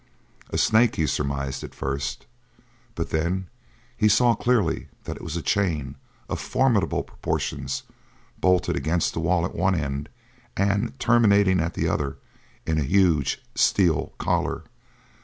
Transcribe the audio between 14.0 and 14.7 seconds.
collar.